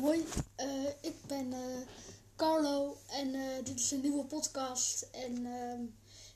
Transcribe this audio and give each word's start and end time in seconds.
Hoi, 0.00 0.24
eh, 0.54 0.86
ik 1.00 1.26
ben 1.26 1.52
eh, 1.52 1.60
Carlo 2.36 2.96
en 3.10 3.34
eh, 3.34 3.64
dit 3.64 3.80
is 3.80 3.90
een 3.90 4.00
nieuwe 4.00 4.24
podcast. 4.24 5.02
En 5.02 5.46
ehm, 5.46 5.80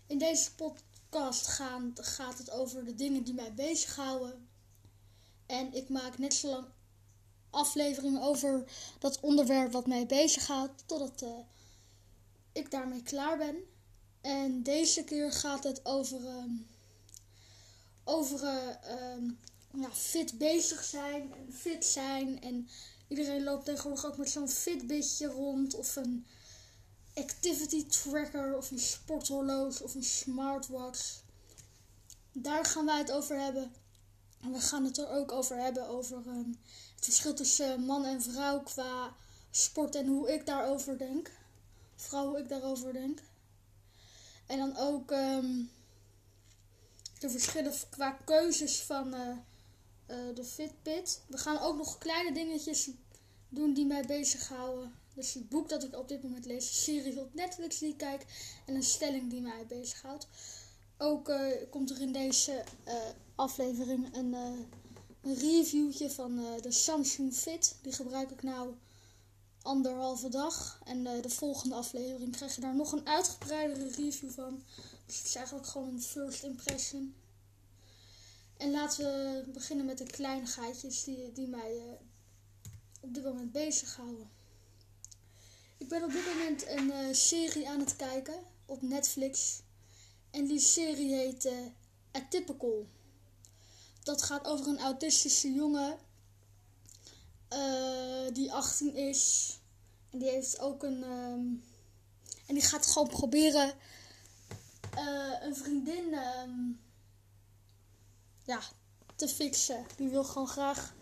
in 0.06 0.18
deze 0.18 0.54
podcast 0.54 1.46
gaan, 1.46 1.92
gaat 1.94 2.38
het 2.38 2.50
over 2.50 2.84
de 2.84 2.94
dingen 2.94 3.22
die 3.22 3.34
mij 3.34 3.54
bezighouden. 3.54 4.48
En 5.46 5.74
ik 5.74 5.88
maak 5.88 6.18
net 6.18 6.34
zo 6.34 6.48
lang 6.48 6.66
afleveringen 7.50 8.22
over 8.22 8.64
dat 8.98 9.20
onderwerp 9.20 9.72
wat 9.72 9.86
mij 9.86 10.06
bezighoudt, 10.06 10.82
totdat 10.86 11.24
ik 12.52 12.70
daarmee 12.70 13.02
klaar 13.02 13.38
ben. 13.38 13.56
En 14.20 14.62
deze 14.62 15.04
keer 15.04 15.32
gaat 15.32 15.64
het 15.64 15.84
over, 15.84 16.26
ehm, 16.26 16.54
over 18.04 18.44
eh, 18.44 18.68
ehm, 18.82 19.30
fit 19.92 20.38
bezig 20.38 20.84
zijn 20.84 21.32
en 21.32 21.52
fit 21.52 21.84
zijn. 21.84 22.42
En 22.42 22.68
iedereen 23.10 23.42
loopt 23.42 23.64
tegenwoordig 23.64 24.06
ook 24.06 24.16
met 24.16 24.30
zo'n 24.30 24.48
Fitbitje 24.48 25.26
rond 25.26 25.74
of 25.74 25.96
een 25.96 26.26
activity 27.14 27.86
tracker 27.86 28.56
of 28.56 28.70
een 28.70 28.78
sporthorloge 28.78 29.84
of 29.84 29.94
een 29.94 30.04
smartwatch. 30.04 31.22
Daar 32.32 32.64
gaan 32.64 32.86
wij 32.86 32.98
het 32.98 33.12
over 33.12 33.40
hebben. 33.40 33.72
En 34.40 34.52
we 34.52 34.60
gaan 34.60 34.84
het 34.84 34.98
er 34.98 35.08
ook 35.08 35.32
over 35.32 35.56
hebben 35.56 35.88
over 35.88 36.16
ehm, 36.26 36.48
het 36.94 37.04
verschil 37.04 37.34
tussen 37.34 37.84
man 37.84 38.04
en 38.04 38.22
vrouw 38.22 38.60
qua 38.60 39.14
sport 39.50 39.94
en 39.94 40.06
hoe 40.06 40.32
ik 40.32 40.46
daarover 40.46 40.98
denk. 40.98 41.30
Vooral 41.96 42.28
hoe 42.28 42.38
ik 42.38 42.48
daarover 42.48 42.92
denk. 42.92 43.20
En 44.46 44.58
dan 44.58 44.76
ook 44.76 45.10
ehm, 45.10 45.62
de 47.18 47.30
verschillen 47.30 47.72
qua 47.90 48.10
keuzes 48.10 48.82
van 48.82 49.14
eh, 49.14 49.36
eh, 50.10 50.34
de 50.34 50.44
Fitbit. 50.44 51.22
We 51.26 51.38
gaan 51.38 51.58
ook 51.58 51.76
nog 51.76 51.98
kleine 51.98 52.32
dingetjes 52.32 52.90
doen 53.48 53.74
die 53.74 53.86
mij 53.86 54.06
bezighouden. 54.06 54.94
Dus 55.14 55.34
het 55.34 55.48
boek 55.48 55.68
dat 55.68 55.84
ik 55.84 55.96
op 55.96 56.08
dit 56.08 56.22
moment 56.22 56.44
lees, 56.44 56.68
de 56.68 56.74
serie 56.74 57.20
op 57.20 57.34
Netflix 57.34 57.78
die 57.78 57.88
ik 57.88 57.96
kijk 57.96 58.26
en 58.66 58.74
een 58.74 58.82
stelling 58.82 59.30
die 59.30 59.40
mij 59.40 59.66
bezighoudt. 59.68 60.26
Ook 60.98 61.28
eh, 61.28 61.70
komt 61.70 61.90
er 61.90 62.00
in 62.00 62.12
deze 62.12 62.64
eh, 62.84 62.94
aflevering 63.34 64.16
een, 64.16 64.32
een 64.32 65.34
reviewtje 65.34 66.10
van 66.10 66.36
de 66.60 66.72
Samsung 66.72 67.34
Fit. 67.34 67.76
Die 67.82 67.92
gebruik 67.92 68.30
ik 68.30 68.42
nou 68.42 68.74
anderhalve 69.62 70.28
dag. 70.28 70.80
En 70.84 71.02
de 71.02 71.30
volgende 71.30 71.74
aflevering 71.74 72.36
krijg 72.36 72.54
je 72.54 72.60
daar 72.60 72.76
nog 72.76 72.92
een 72.92 73.08
uitgebreidere 73.08 73.90
review 73.90 74.30
van. 74.30 74.62
Dus 75.06 75.18
het 75.18 75.26
is 75.26 75.34
eigenlijk 75.34 75.66
gewoon 75.66 75.88
een 75.88 76.02
first 76.02 76.42
impression. 76.42 77.14
En 78.60 78.70
laten 78.70 79.04
we 79.04 79.50
beginnen 79.52 79.86
met 79.86 79.98
de 79.98 80.06
kleinigheidjes 80.06 81.04
die, 81.04 81.32
die 81.32 81.48
mij 81.48 81.76
eh, 81.76 81.92
op 83.00 83.14
dit 83.14 83.24
moment 83.24 83.52
bezighouden. 83.52 84.30
Ik 85.78 85.88
ben 85.88 86.04
op 86.04 86.12
dit 86.12 86.26
moment 86.26 86.68
een 86.68 86.90
eh, 86.90 87.14
serie 87.14 87.68
aan 87.68 87.80
het 87.80 87.96
kijken 87.96 88.42
op 88.66 88.82
Netflix. 88.82 89.62
En 90.30 90.46
die 90.46 90.58
serie 90.58 91.14
heet 91.14 91.44
eh, 91.44 91.66
Atypical. 92.12 92.86
Dat 94.02 94.22
gaat 94.22 94.46
over 94.46 94.68
een 94.68 94.80
autistische 94.80 95.52
jongen 95.52 95.98
die 98.32 98.52
18 98.52 98.94
is. 98.94 99.54
En 100.10 100.18
die 100.18 100.28
heeft 100.28 100.58
ook 100.58 100.82
een. 100.82 101.02
ehm, 101.02 101.46
en 102.46 102.54
die 102.54 102.62
gaat 102.62 102.86
gewoon 102.86 103.08
proberen 103.08 103.74
een 105.42 105.56
vriendin 105.56 106.14
ehm, 106.14 106.72
ja, 108.50 108.60
te 109.16 109.28
fixen. 109.28 109.86
Die 109.96 110.08
wil 110.08 110.24
gewoon 110.24 110.48
graag 110.48 110.94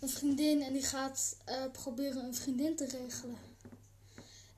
een 0.00 0.08
vriendin 0.08 0.62
en 0.62 0.72
die 0.72 0.82
gaat 0.82 1.36
eh, 1.44 1.70
proberen 1.72 2.24
een 2.24 2.34
vriendin 2.34 2.76
te 2.76 2.84
regelen. 2.84 3.38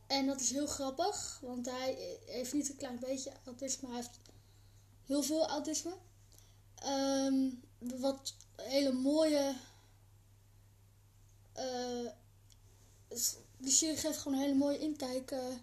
En 0.07 0.27
dat 0.27 0.41
is 0.41 0.51
heel 0.51 0.67
grappig, 0.67 1.39
want 1.43 1.67
hij 1.71 2.19
heeft 2.27 2.53
niet 2.53 2.69
een 2.69 2.77
klein 2.77 2.99
beetje 2.99 3.33
autisme, 3.45 3.89
hij 3.89 3.97
heeft 3.97 4.19
heel 5.05 5.23
veel 5.23 5.49
autisme. 5.49 5.97
Ehm, 6.75 7.51
wat 7.79 8.35
hele 8.57 8.93
mooie. 8.93 9.55
is- 13.09 13.37
die 13.59 13.73
serie 13.73 13.97
geeft 13.97 14.19
gewoon 14.19 14.39
een 14.39 14.45
hele 14.45 14.59
mooie 14.59 14.79
inkijk 14.79 15.31
eh, 15.31 15.57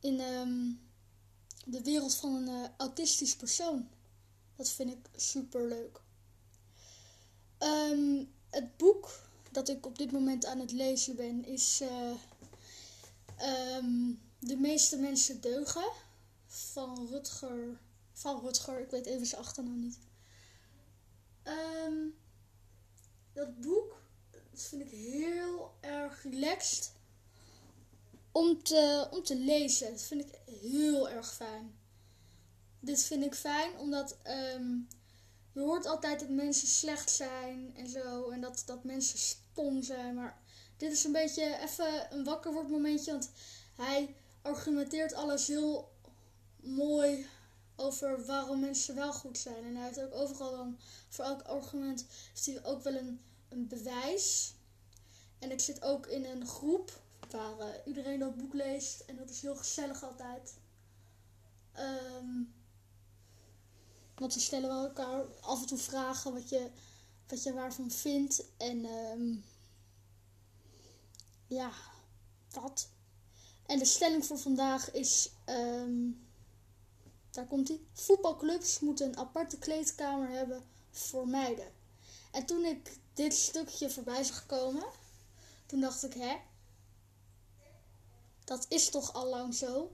in 0.00 0.20
ehm, 0.20 0.72
de 1.64 1.82
wereld 1.82 2.14
van 2.14 2.34
een 2.34 2.70
autistisch 2.76 3.36
persoon. 3.36 3.88
Dat 4.56 4.68
vind 4.68 4.90
ik 4.90 5.08
super 5.16 5.68
leuk. 5.68 6.00
Ehm, 7.58 8.24
het 8.50 8.76
boek 8.76 9.10
dat 9.50 9.68
ik 9.68 9.86
op 9.86 9.98
dit 9.98 10.12
moment 10.12 10.46
aan 10.46 10.58
het 10.58 10.72
lezen 10.72 11.16
ben 11.16 11.44
is 11.44 11.80
eh, 11.80 12.12
ehm, 13.36 14.12
De 14.38 14.56
meeste 14.56 14.96
mensen 14.96 15.40
deugen 15.40 15.92
van 16.46 17.06
Rutger. 17.10 17.80
Van 18.12 18.40
Rutger, 18.40 18.80
ik 18.80 18.90
weet 18.90 19.06
even 19.06 19.26
zijn 19.26 19.40
achternaam 19.40 19.80
niet. 19.80 19.98
Ehm, 21.42 22.08
dat 23.32 23.60
boek 23.60 24.02
vind 24.52 24.82
ik 24.82 24.90
heel 24.90 25.74
erg 25.80 26.22
relaxed 26.22 26.92
om 28.32 28.62
te, 28.62 29.08
om 29.10 29.22
te 29.22 29.36
lezen. 29.36 29.90
Dat 29.90 30.02
vind 30.02 30.20
ik 30.20 30.40
heel 30.60 31.08
erg 31.08 31.34
fijn. 31.34 31.74
Dit 32.84 33.02
vind 33.02 33.24
ik 33.24 33.34
fijn 33.34 33.78
omdat 33.78 34.16
ehm, 34.22 34.76
je 35.52 35.60
hoort 35.60 35.86
altijd 35.86 36.20
dat 36.20 36.28
mensen 36.28 36.68
slecht 36.68 37.10
zijn 37.10 37.76
en 37.76 37.88
zo. 37.88 38.30
En 38.30 38.40
dat, 38.40 38.62
dat 38.66 38.84
mensen 38.84 39.18
stom 39.18 39.82
zijn. 39.82 40.14
Maar 40.14 40.42
dit 40.76 40.92
is 40.92 41.04
een 41.04 41.12
beetje 41.12 41.58
even 41.60 42.12
een 42.12 42.24
wakker 42.24 42.52
wordt 42.52 42.70
momentje. 42.70 43.10
Want 43.10 43.30
hij 43.74 44.14
argumenteert 44.42 45.14
alles 45.14 45.46
heel 45.46 45.92
mooi 46.56 47.26
over 47.76 48.24
waarom 48.26 48.60
mensen 48.60 48.94
wel 48.94 49.12
goed 49.12 49.38
zijn. 49.38 49.64
En 49.64 49.76
hij 49.76 49.84
heeft 49.84 50.00
ook 50.00 50.14
overal 50.14 50.50
dan, 50.50 50.78
voor 51.08 51.24
elk 51.24 51.42
argument, 51.42 52.06
heeft 52.28 52.46
hij 52.46 52.64
ook 52.64 52.82
wel 52.82 52.94
een, 52.94 53.20
een 53.48 53.68
bewijs. 53.68 54.54
En 55.38 55.50
ik 55.50 55.60
zit 55.60 55.82
ook 55.82 56.06
in 56.06 56.24
een 56.24 56.46
groep 56.46 57.00
waar 57.30 57.58
eh, 57.58 57.66
iedereen 57.84 58.18
dat 58.18 58.36
boek 58.36 58.54
leest. 58.54 59.00
En 59.00 59.16
dat 59.16 59.30
is 59.30 59.42
heel 59.42 59.56
gezellig 59.56 60.02
altijd. 60.02 60.54
Ehm, 61.72 62.42
want 64.22 64.34
we 64.34 64.40
stellen 64.40 64.68
wel 64.68 64.84
elkaar 64.84 65.24
af 65.40 65.60
en 65.60 65.66
toe 65.66 65.78
vragen 65.78 66.32
wat 66.32 66.48
je, 66.48 66.70
wat 67.28 67.42
je 67.42 67.52
waarvan 67.52 67.90
vindt. 67.90 68.44
En 68.56 68.84
ehm, 68.84 69.34
ja, 71.46 71.72
dat. 72.48 72.88
En 73.66 73.78
de 73.78 73.84
stelling 73.84 74.26
voor 74.26 74.38
vandaag 74.38 74.90
is, 74.90 75.30
ehm, 75.44 76.10
daar 77.30 77.46
komt 77.46 77.68
ie. 77.68 77.86
Voetbalclubs 77.92 78.80
moeten 78.80 79.06
een 79.06 79.16
aparte 79.18 79.58
kleedkamer 79.58 80.28
hebben 80.28 80.62
voor 80.90 81.28
meiden. 81.28 81.72
En 82.32 82.46
toen 82.46 82.64
ik 82.64 82.98
dit 83.14 83.34
stukje 83.34 83.90
voorbij 83.90 84.24
zag 84.24 84.46
komen, 84.46 84.84
toen 85.66 85.80
dacht 85.80 86.02
ik, 86.02 86.14
hè? 86.14 86.36
Dat 88.44 88.66
is 88.68 88.88
toch 88.90 89.12
al 89.12 89.26
lang 89.26 89.54
zo? 89.54 89.92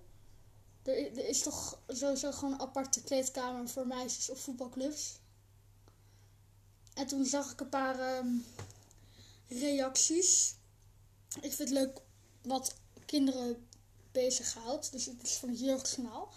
Er, 0.82 1.28
is 1.28 1.42
toch 1.42 1.82
sowieso 1.88 2.32
gewoon 2.32 2.52
een 2.52 2.60
aparte 2.60 3.02
kleedkamer 3.02 3.68
voor 3.68 3.86
meisjes 3.86 4.30
op 4.30 4.38
voetbalclubs? 4.38 5.18
En 6.94 7.06
toen 7.06 7.24
zag 7.24 7.52
ik 7.52 7.60
een 7.60 7.68
paar 7.68 7.98
ehm, 7.98 8.28
reacties. 9.48 10.54
Ik 11.40 11.52
vind 11.52 11.58
het 11.58 11.70
leuk 11.70 12.00
wat 12.42 12.74
kinderen 13.06 13.68
bezighoudt. 14.12 14.92
Dus 14.92 15.06
het 15.06 15.22
is 15.22 15.36
van 15.36 15.48
het 15.48 15.60
jeugdjournaal. 15.60 16.32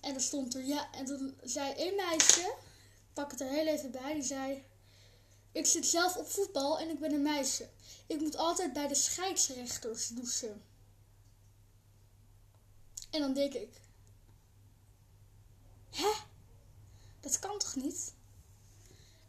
En 0.00 0.14
er 0.14 0.20
stond 0.20 0.54
er, 0.54 0.64
ja, 0.64 0.92
en 0.92 1.04
toen 1.04 1.36
zei 1.42 1.72
één 1.72 1.96
meisje, 1.96 2.40
ik 2.40 3.12
pak 3.12 3.30
het 3.30 3.40
er 3.40 3.48
heel 3.48 3.66
even 3.66 3.90
bij, 3.90 4.14
die 4.14 4.22
zei... 4.22 4.64
Ik 5.52 5.66
zit 5.66 5.86
zelf 5.86 6.16
op 6.16 6.30
voetbal 6.30 6.78
en 6.78 6.88
ik 6.88 6.98
ben 6.98 7.12
een 7.12 7.22
meisje. 7.22 7.68
Ik 8.06 8.20
moet 8.20 8.36
altijd 8.36 8.72
bij 8.72 8.88
de 8.88 8.94
scheidsrechters 8.94 10.08
douchen. 10.08 10.62
En 13.12 13.20
dan 13.20 13.32
denk 13.32 13.52
ik... 13.52 13.80
Hè? 15.90 16.12
Dat 17.20 17.38
kan 17.38 17.58
toch 17.58 17.76
niet? 17.76 18.14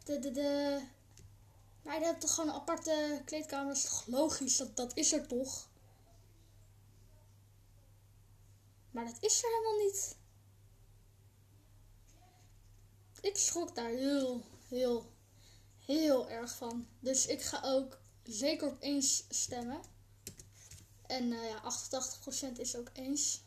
De, 0.04 0.18
de, 0.18 0.30
de... 0.30 0.80
Meiden 1.82 2.04
hebben 2.04 2.22
toch 2.26 2.34
gewoon 2.34 2.50
een 2.50 2.60
aparte 2.60 3.22
kleedkamer? 3.24 3.66
Dat 3.66 3.76
is 3.76 3.84
toch 3.84 4.06
logisch? 4.06 4.56
Dat, 4.56 4.76
dat 4.76 4.96
is 4.96 5.12
er 5.12 5.26
toch? 5.26 5.68
Maar 8.90 9.04
dat 9.04 9.16
is 9.20 9.42
er 9.42 9.48
helemaal 9.50 9.86
niet. 9.86 10.16
Ik 13.20 13.36
schrok 13.36 13.74
daar 13.74 13.88
heel, 13.88 14.44
heel, 14.68 15.12
heel 15.78 16.30
erg 16.30 16.56
van. 16.56 16.88
Dus 17.00 17.26
ik 17.26 17.42
ga 17.42 17.60
ook 17.62 17.98
zeker 18.22 18.68
op 18.68 18.76
eens 18.80 19.24
stemmen. 19.28 19.80
En 21.06 21.32
eh, 21.32 21.48
ja, 21.48 21.62
88% 22.52 22.58
is 22.58 22.76
ook 22.76 22.90
eens. 22.92 23.43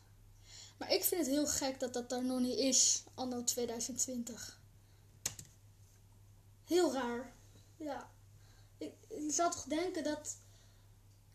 Maar 0.77 0.94
ik 0.94 1.03
vind 1.03 1.21
het 1.21 1.29
heel 1.29 1.47
gek 1.47 1.79
dat 1.79 1.94
dat 1.94 2.12
er 2.12 2.25
nog 2.25 2.39
niet 2.39 2.57
is, 2.57 3.03
anno 3.13 3.44
2020. 3.44 4.59
Heel 6.63 6.94
raar. 6.94 7.33
Ja. 7.77 8.12
Ik, 8.77 8.94
zou 9.27 9.51
toch 9.51 9.63
denken 9.63 10.03
dat. 10.03 10.38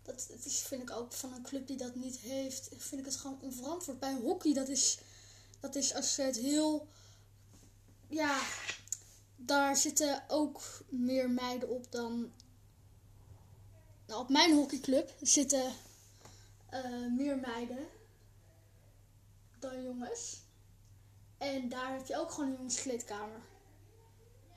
Dat 0.03 0.31
is, 0.44 0.59
vind 0.59 0.83
ik 0.83 0.91
ook 0.91 1.12
van 1.12 1.33
een 1.33 1.43
club 1.43 1.67
die 1.67 1.77
dat 1.77 1.94
niet 1.94 2.19
heeft, 2.19 2.69
vind 2.77 3.00
ik 3.00 3.06
het 3.06 3.17
gewoon 3.17 3.41
onverantwoord. 3.41 3.99
Bij 3.99 4.15
hockey, 4.15 4.53
dat 4.53 4.69
is, 4.69 4.99
dat 5.61 5.75
is 5.75 5.94
als 5.94 6.17
je 6.17 6.23
het 6.23 6.37
heel. 6.37 6.89
Ja, 8.09 8.41
daar 9.37 9.77
zitten 9.77 10.25
ook 10.29 10.62
meer 10.89 11.31
meiden 11.31 11.69
op 11.69 11.93
dan. 11.93 12.33
Nou, 14.06 14.21
op 14.21 14.29
mijn 14.29 14.55
hockeyclub 14.55 15.15
zitten 15.21 15.73
uh, 16.73 17.17
meer 17.17 17.39
meiden 17.39 17.89
En 21.39 21.69
daar 21.69 21.93
heb 21.93 22.06
je 22.06 22.19
ook 22.19 22.31
gewoon 22.31 22.49
een 22.49 22.56
jongenskleedkamer. 22.56 23.41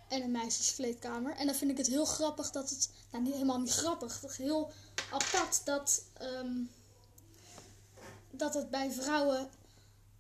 En 0.08 0.22
een 0.22 0.32
meisjeskleedkamer. 0.32 1.36
En 1.36 1.46
dan 1.46 1.56
vind 1.56 1.72
ik 1.72 1.78
het 1.78 1.88
heel 1.88 2.06
grappig 2.06 2.52
dat 2.52 2.70
het. 2.70 2.90
Nou, 3.12 3.24
niet, 3.24 3.34
helemaal 3.34 3.60
niet 3.60 3.72
grappig. 3.72 4.22
Het 4.22 4.36
heel 4.36 4.72
apart 5.12 5.66
dat. 5.66 6.04
Um, 6.22 6.70
dat 8.38 8.54
het 8.54 8.70
bij 8.70 8.92
vrouwen 8.92 9.50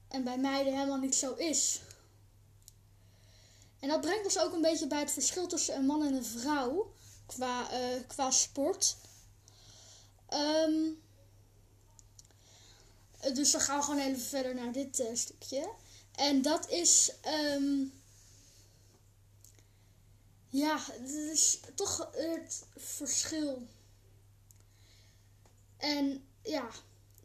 en 0.07 0.23
bij 0.23 0.37
meiden 0.37 0.73
helemaal 0.73 0.97
niet 0.97 1.15
zo 1.15 1.33
is. 1.33 1.81
En 3.79 3.89
dat 3.89 4.01
brengt 4.01 4.25
ons 4.25 4.39
ook 4.39 4.53
een 4.53 4.61
beetje 4.61 4.87
bij 4.87 4.99
het 4.99 5.11
verschil 5.11 5.47
tussen 5.47 5.75
een 5.75 5.85
man 5.85 6.05
en 6.05 6.13
een 6.13 6.25
vrouw 6.25 6.93
qua, 7.25 7.71
uh, 7.71 8.01
qua 8.07 8.31
sport. 8.31 8.95
Um, 10.33 11.01
dus 13.33 13.51
dan 13.51 13.61
gaan 13.61 13.77
we 13.77 13.83
gewoon 13.83 13.99
even 13.99 14.21
verder 14.21 14.55
naar 14.55 14.71
dit 14.71 14.99
uh, 14.99 15.07
stukje. 15.13 15.69
En 16.11 16.41
dat 16.41 16.69
is. 16.69 17.11
Um, 17.55 17.93
ja, 20.49 20.79
het 20.91 21.11
is 21.11 21.59
toch 21.75 22.09
het 22.11 22.65
verschil. 22.75 23.67
En 25.77 26.27
ja, 26.41 26.69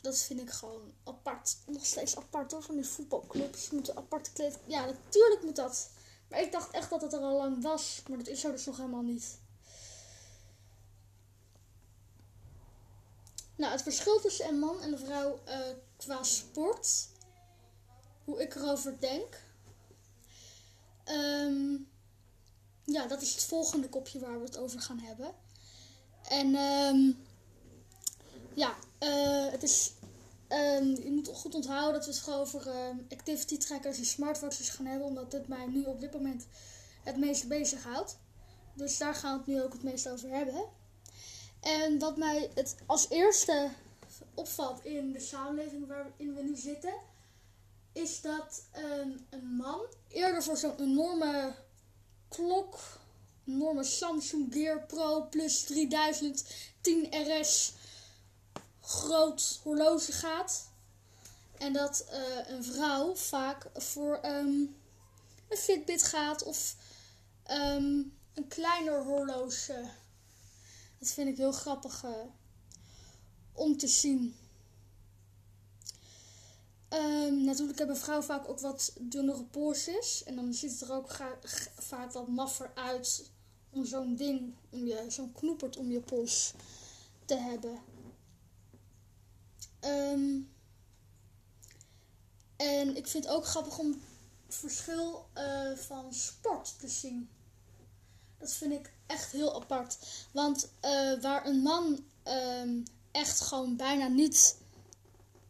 dat 0.00 0.18
vind 0.18 0.40
ik 0.40 0.50
gewoon 0.50 0.92
apart. 1.04 1.56
Nog 1.66 1.86
steeds 1.86 2.16
apart 2.16 2.52
hoor, 2.52 2.62
van 2.62 2.74
die 2.74 2.86
voetbalclubs. 2.86 3.70
Moeten 3.70 3.96
aparte 3.96 4.32
kleed. 4.32 4.58
Ja, 4.66 4.84
natuurlijk 4.84 5.42
moet 5.42 5.56
dat. 5.56 5.90
Maar 6.28 6.40
ik 6.40 6.52
dacht 6.52 6.70
echt 6.70 6.90
dat 6.90 7.02
het 7.02 7.12
er 7.12 7.20
al 7.20 7.36
lang 7.36 7.62
was. 7.62 8.02
Maar 8.08 8.18
dat 8.18 8.26
is 8.26 8.44
er 8.44 8.52
dus 8.52 8.66
nog 8.66 8.76
helemaal 8.76 9.02
niet. 9.02 9.38
Nou, 13.56 13.72
het 13.72 13.82
verschil 13.82 14.20
tussen 14.20 14.48
een 14.48 14.58
man 14.58 14.80
en 14.80 14.92
een 14.92 14.98
vrouw 14.98 15.38
uh, 15.48 15.58
qua 16.00 16.22
sport. 16.22 17.08
Hoe 18.24 18.42
ik 18.42 18.54
erover 18.54 19.00
denk. 19.00 19.42
Um, 21.04 21.88
ja, 22.84 23.06
dat 23.06 23.22
is 23.22 23.34
het 23.34 23.44
volgende 23.44 23.88
kopje 23.88 24.18
waar 24.18 24.38
we 24.38 24.44
het 24.44 24.56
over 24.56 24.80
gaan 24.80 24.98
hebben. 24.98 25.34
En 26.28 26.54
um, 26.54 27.18
ja, 28.54 28.76
uh, 29.00 29.50
het 29.50 29.62
is. 29.62 29.92
Um, 30.48 31.02
je 31.02 31.10
moet 31.10 31.28
goed 31.28 31.54
onthouden 31.54 31.92
dat 31.92 32.04
we 32.04 32.10
het 32.10 32.20
gewoon 32.20 32.40
over 32.40 32.66
activity 33.10 33.58
trackers 33.58 33.98
en 33.98 34.04
smartwatches 34.04 34.68
gaan 34.68 34.86
hebben, 34.86 35.06
omdat 35.06 35.30
dit 35.30 35.48
mij 35.48 35.66
nu 35.66 35.84
op 35.84 36.00
dit 36.00 36.12
moment 36.12 36.46
het 37.02 37.16
meest 37.16 37.48
bezighoudt. 37.48 38.18
Dus 38.74 38.98
daar 38.98 39.14
gaan 39.14 39.32
we 39.32 39.38
het 39.38 39.46
nu 39.46 39.62
ook 39.62 39.72
het 39.72 39.82
meest 39.82 40.08
over 40.08 40.28
hebben. 40.28 40.64
En 41.60 41.98
wat 41.98 42.16
mij 42.16 42.50
het 42.54 42.74
als 42.86 43.08
eerste 43.08 43.70
opvalt 44.34 44.84
in 44.84 45.12
de 45.12 45.20
samenleving 45.20 45.86
waarin 45.86 46.34
we 46.34 46.42
nu 46.42 46.56
zitten, 46.56 46.94
is 47.92 48.20
dat 48.20 48.64
um, 48.76 49.26
een 49.30 49.46
man 49.56 49.80
eerder 50.08 50.42
voor 50.42 50.56
zo'n 50.56 50.80
enorme 50.80 51.54
klok, 52.28 52.78
een 53.46 53.54
enorme 53.54 53.84
Samsung 53.84 54.52
Gear 54.52 54.86
Pro 54.86 55.26
Plus 55.30 55.62
3010 55.62 57.08
RS 57.10 57.72
groot 58.80 59.60
horloge 59.62 60.12
gaat. 60.12 60.68
En 61.58 61.72
dat 61.72 62.06
uh, 62.12 62.48
een 62.48 62.64
vrouw 62.64 63.14
vaak 63.16 63.66
voor 63.74 64.20
um, 64.24 64.76
een 65.48 65.56
Fitbit 65.56 66.02
gaat 66.02 66.42
of 66.42 66.76
um, 67.50 68.18
een 68.34 68.48
kleiner 68.48 69.02
horloge. 69.02 69.90
Dat 70.98 71.08
vind 71.08 71.28
ik 71.28 71.36
heel 71.36 71.52
grappig 71.52 72.04
uh, 72.04 72.10
om 73.60 73.76
te 73.76 73.88
zien. 73.88 74.34
Um, 76.88 77.44
natuurlijk 77.44 77.78
hebben 77.78 77.96
vrouwen 77.96 78.26
vaak 78.26 78.48
ook 78.48 78.60
wat 78.60 78.92
dunnere 79.00 79.44
polsjes. 79.44 80.24
En 80.24 80.36
dan 80.36 80.54
ziet 80.54 80.70
het 80.70 80.80
er 80.80 80.92
ook 80.92 81.16
vaak 81.76 82.12
wat 82.12 82.28
maffer 82.28 82.70
uit 82.74 83.30
om 83.70 83.84
zo'n 83.84 84.16
ding, 84.16 84.54
om 84.70 84.86
je, 84.86 85.04
zo'n 85.08 85.32
knoepert 85.32 85.76
om 85.76 85.90
je 85.90 86.00
pols 86.00 86.52
te 87.24 87.36
hebben. 87.36 87.78
Um, 89.80 90.50
en 92.56 92.96
ik 92.96 93.06
vind 93.06 93.24
het 93.24 93.32
ook 93.32 93.46
grappig 93.46 93.78
om 93.78 94.00
het 94.46 94.54
verschil 94.54 95.28
uh, 95.34 95.76
van 95.76 96.14
sport 96.14 96.78
te 96.78 96.88
zien. 96.88 97.28
Dat 98.38 98.52
vind 98.52 98.72
ik 98.72 98.92
echt 99.06 99.32
heel 99.32 99.54
apart. 99.62 99.98
Want 100.32 100.72
uh, 100.84 101.20
waar 101.20 101.46
een 101.46 101.62
man 101.62 102.04
um, 102.24 102.84
echt 103.12 103.40
gewoon 103.40 103.76
bijna 103.76 104.06
niet 104.06 104.56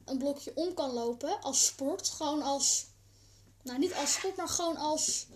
een 0.04 0.18
blokje 0.18 0.52
om 0.54 0.74
kan 0.74 0.90
lopen 0.90 1.40
als 1.40 1.66
sport. 1.66 2.08
Gewoon 2.08 2.42
als, 2.42 2.86
nou 3.62 3.78
niet 3.78 3.94
als 3.94 4.12
sport, 4.12 4.36
maar 4.36 4.48
gewoon 4.48 4.76
als, 4.76 5.26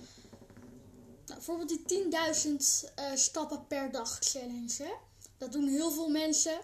nou, 1.26 1.34
bijvoorbeeld 1.34 1.88
die 1.88 2.04
10.000 2.44 2.50
uh, 2.50 3.14
stappen 3.14 3.66
per 3.66 3.90
dag 3.90 4.18
challenge. 4.20 4.96
Dat 5.38 5.52
doen 5.52 5.68
heel 5.68 5.90
veel 5.90 6.08
mensen. 6.08 6.60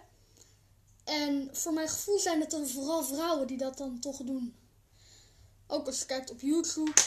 En 1.04 1.48
voor 1.52 1.72
mijn 1.72 1.88
gevoel 1.88 2.18
zijn 2.18 2.40
het 2.40 2.50
dan 2.50 2.68
vooral 2.68 3.04
vrouwen 3.04 3.46
die 3.46 3.58
dat 3.58 3.78
dan 3.78 4.00
toch 4.00 4.16
doen. 4.16 4.54
Ook 5.66 5.86
als 5.86 5.98
je 5.98 6.06
kijkt 6.06 6.30
op 6.30 6.40
YouTube, 6.40 7.00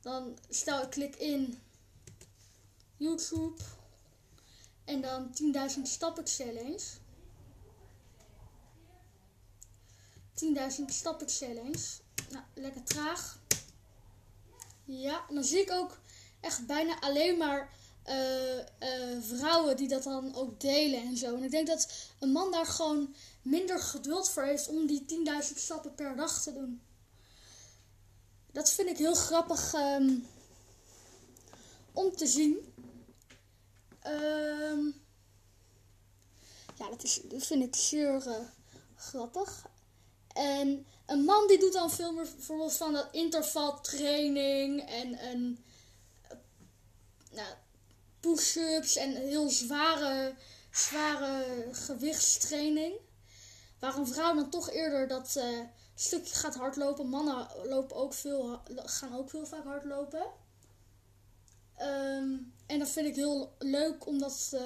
dan 0.00 0.38
stel 0.48 0.82
ik 0.82 0.90
klik 0.90 1.16
in 1.16 1.60
YouTube 2.96 3.62
en 4.84 5.00
dan 5.00 5.36
10.000 5.76 5.82
stappen 5.82 6.26
challenge. 6.26 6.84
10.000 10.44 10.84
stappen 10.86 11.28
challenge. 11.28 11.84
Nou, 12.30 12.44
lekker 12.54 12.82
traag. 12.82 13.38
Ja, 14.84 15.24
en 15.28 15.34
dan 15.34 15.44
zie 15.44 15.60
ik 15.60 15.70
ook 15.70 15.98
echt 16.40 16.66
bijna 16.66 17.00
alleen 17.00 17.36
maar 17.36 17.70
uh, 18.06 18.58
uh, 18.58 19.22
vrouwen 19.22 19.76
die 19.76 19.88
dat 19.88 20.02
dan 20.02 20.34
ook 20.34 20.60
delen 20.60 21.00
en 21.00 21.16
zo. 21.16 21.36
En 21.36 21.42
ik 21.42 21.50
denk 21.50 21.66
dat 21.66 21.88
een 22.18 22.32
man 22.32 22.50
daar 22.50 22.66
gewoon 22.66 23.14
minder 23.42 23.78
geduld 23.78 24.30
voor 24.30 24.42
heeft 24.42 24.68
om 24.68 24.86
die 24.86 25.04
10.000 25.52 25.56
stappen 25.56 25.94
per 25.94 26.16
dag 26.16 26.42
te 26.42 26.52
doen. 26.52 26.80
Dat 28.52 28.70
vind 28.70 28.88
ik 28.88 28.96
heel 28.96 29.14
grappig 29.14 29.74
um, 29.74 30.26
om 31.92 32.16
te 32.16 32.26
zien. 32.26 32.74
Um, 34.06 34.94
ja, 36.76 36.88
dat, 36.90 37.02
is, 37.02 37.20
dat 37.24 37.46
vind 37.46 37.62
ik 37.62 37.74
zeer 37.74 38.26
uh, 38.26 38.36
grappig. 38.96 39.66
En 40.36 40.86
een 41.06 41.24
man 41.24 41.46
die 41.46 41.58
doet 41.58 41.72
dan 41.72 41.90
veel 41.90 42.12
meer 42.12 42.28
bijvoorbeeld 42.34 42.76
van 42.76 42.92
dat 42.92 43.08
intervaltraining 43.12 44.88
en 44.88 45.28
een 45.28 45.64
nou, 47.32 47.48
push-ups 48.20 48.96
en 48.96 49.16
heel 49.16 49.50
zware, 49.50 50.34
zware 50.70 51.44
gewichtstraining. 51.72 52.94
Waar 53.78 53.96
een 53.96 54.06
vrouw 54.06 54.34
dan 54.34 54.50
toch 54.50 54.70
eerder 54.70 55.08
dat 55.08 55.34
uh, 55.36 55.60
stukje 55.94 56.34
gaat 56.34 56.54
hardlopen. 56.54 57.08
Mannen 57.08 57.48
lopen 57.64 57.96
ook 57.96 58.14
veel, 58.14 58.60
gaan 58.74 59.16
ook 59.16 59.30
veel 59.30 59.46
vaak 59.46 59.64
hardlopen. 59.64 60.26
Um, 61.80 62.54
en 62.66 62.78
dat 62.78 62.88
vind 62.88 63.06
ik 63.06 63.14
heel 63.14 63.54
leuk 63.58 64.06
om 64.06 64.18
dat 64.18 64.50
uh, 64.54 64.60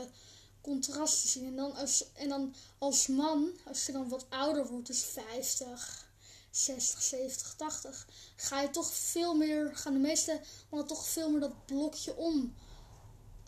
contrast 0.61 1.21
te 1.21 1.29
zien. 1.29 1.47
En 1.47 1.57
dan, 1.57 1.75
als, 1.75 2.13
en 2.13 2.29
dan 2.29 2.55
als 2.79 3.07
man, 3.07 3.51
als 3.67 3.87
je 3.87 3.93
dan 3.93 4.09
wat 4.09 4.27
ouder 4.29 4.67
wordt, 4.67 4.87
dus 4.87 5.03
50, 5.03 6.11
60, 6.51 7.03
70, 7.03 7.55
80, 7.57 8.07
ga 8.37 8.61
je 8.61 8.71
toch 8.71 8.95
veel 8.95 9.35
meer, 9.35 9.77
gaan 9.77 9.93
de 9.93 9.99
meeste 9.99 10.41
mannen 10.71 10.89
toch 10.89 11.09
veel 11.09 11.31
meer 11.31 11.41
dat 11.41 11.67
blokje 11.67 12.17
om 12.17 12.55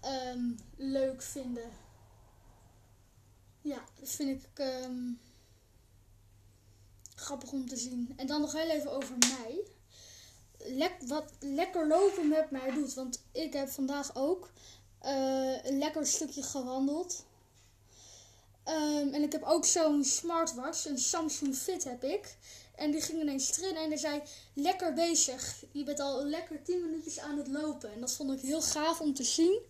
um, 0.05 0.59
leuk 0.77 1.23
vinden. 1.23 1.71
Ja, 3.61 3.85
dat 4.01 4.09
vind 4.09 4.43
ik 4.43 4.59
um, 4.59 5.21
grappig 7.15 7.53
om 7.53 7.69
te 7.69 7.77
zien. 7.77 8.13
En 8.17 8.27
dan 8.27 8.41
nog 8.41 8.53
heel 8.53 8.71
even 8.71 8.93
over 8.93 9.17
mij. 9.19 9.61
Lek, 10.59 10.97
wat 11.07 11.33
lekker 11.41 11.87
lopen 11.87 12.29
met 12.29 12.51
mij 12.51 12.71
doet. 12.71 12.95
Want 12.95 13.23
ik 13.33 13.53
heb 13.53 13.69
vandaag 13.69 14.15
ook 14.15 14.51
uh, 15.05 15.65
een 15.65 15.79
lekker 15.79 16.07
stukje 16.07 16.43
gewandeld. 16.43 17.25
Um, 18.69 19.15
en 19.15 19.23
ik 19.23 19.33
heb 19.33 19.43
ook 19.43 19.65
zo'n 19.65 20.05
smartwatch, 20.05 20.87
een 20.87 20.99
Samsung 20.99 21.57
Fit 21.57 21.85
heb 21.85 22.05
ik. 22.05 22.37
En 22.75 22.91
die 22.91 23.01
ging 23.01 23.21
ineens 23.21 23.51
trillen 23.51 23.83
en 23.83 23.89
hij 23.89 23.97
zei, 23.97 24.23
lekker 24.55 24.93
bezig. 24.93 25.65
Je 25.73 25.85
bent 25.85 26.01
al 26.01 26.25
lekker 26.25 26.63
10 26.63 26.81
minuutjes 26.81 27.19
aan 27.19 27.39
het 27.39 27.49
lopen. 27.49 27.93
En 27.93 28.01
dat 28.01 28.13
vond 28.13 28.33
ik 28.33 28.41
heel 28.41 28.63
gaaf 28.63 29.01
om 29.01 29.15
te 29.15 29.25
zien. 29.25 29.61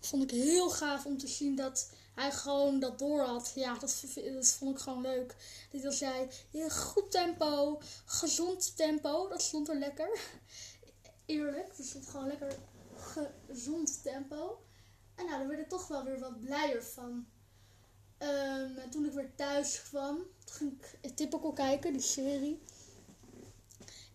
vond 0.00 0.22
ik 0.22 0.30
heel 0.30 0.70
gaaf 0.70 1.06
om 1.06 1.18
te 1.18 1.28
zien 1.28 1.56
dat 1.56 1.90
hij 2.14 2.32
gewoon 2.32 2.80
dat 2.80 2.98
door 2.98 3.20
had. 3.20 3.52
Ja, 3.54 3.78
dat, 3.78 4.04
dat 4.14 4.48
vond 4.48 4.76
ik 4.76 4.82
gewoon 4.82 5.02
leuk. 5.02 5.36
Dat 5.72 5.82
hij 5.82 5.92
zei, 5.92 6.28
ja, 6.50 6.68
goed 6.68 7.10
tempo, 7.10 7.80
gezond 8.04 8.76
tempo. 8.76 9.28
Dat 9.28 9.42
stond 9.42 9.68
er 9.68 9.78
lekker. 9.78 10.20
Eerlijk, 11.26 11.76
dat 11.76 11.86
stond 11.86 12.06
gewoon 12.06 12.26
lekker 12.26 12.56
gezond 12.98 14.02
tempo. 14.02 14.62
En 15.14 15.26
nou, 15.26 15.38
daar 15.38 15.48
werd 15.48 15.60
ik 15.60 15.68
toch 15.68 15.88
wel 15.88 16.04
weer 16.04 16.18
wat 16.18 16.40
blijer 16.40 16.84
van. 16.84 17.26
Um, 18.18 18.76
en 18.76 18.90
toen 18.90 19.04
ik 19.04 19.12
weer 19.12 19.34
thuis 19.34 19.82
kwam, 19.82 20.16
toen 20.16 20.54
ging 20.54 20.82
ik 21.00 21.16
Typical 21.16 21.52
kijken, 21.52 21.92
die 21.92 22.02
serie. 22.02 22.60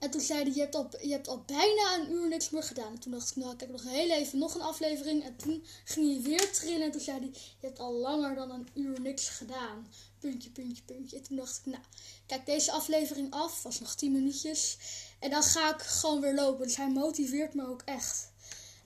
En 0.03 0.09
toen 0.09 0.21
zei 0.21 0.43
hij, 0.43 0.53
je 0.53 0.59
hebt, 0.59 0.75
al, 0.75 0.89
je 1.01 1.11
hebt 1.11 1.27
al 1.27 1.43
bijna 1.45 1.95
een 1.99 2.11
uur 2.11 2.27
niks 2.27 2.49
meer 2.49 2.63
gedaan. 2.63 2.93
En 2.93 2.99
toen 2.99 3.11
dacht 3.11 3.29
ik, 3.29 3.35
nou, 3.35 3.55
kijk 3.55 3.71
nog 3.71 3.83
heel 3.83 4.09
even, 4.09 4.39
nog 4.39 4.55
een 4.55 4.61
aflevering. 4.61 5.23
En 5.23 5.35
toen 5.35 5.65
ging 5.83 6.11
hij 6.13 6.21
weer 6.21 6.51
trillen. 6.51 6.81
En 6.81 6.91
toen 6.91 7.01
zei 7.01 7.19
hij, 7.19 7.29
je 7.59 7.67
hebt 7.67 7.79
al 7.79 7.93
langer 7.93 8.35
dan 8.35 8.51
een 8.51 8.67
uur 8.73 9.01
niks 9.01 9.29
gedaan. 9.29 9.87
Puntje, 10.19 10.49
puntje, 10.49 10.83
puntje. 10.83 11.17
En 11.17 11.23
toen 11.23 11.37
dacht 11.37 11.57
ik, 11.57 11.65
nou, 11.65 11.83
kijk 12.25 12.45
deze 12.45 12.71
aflevering 12.71 13.31
af. 13.33 13.63
Was 13.63 13.79
nog 13.79 13.95
10 13.95 14.11
minuutjes. 14.11 14.77
En 15.19 15.29
dan 15.29 15.43
ga 15.43 15.73
ik 15.73 15.81
gewoon 15.81 16.21
weer 16.21 16.33
lopen. 16.33 16.67
Dus 16.67 16.75
hij 16.75 16.89
motiveert 16.89 17.53
me 17.53 17.67
ook 17.67 17.81
echt. 17.81 18.32